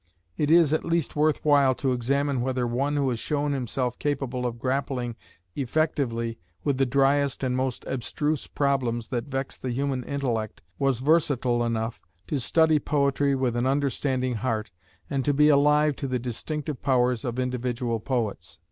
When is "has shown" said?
3.11-3.53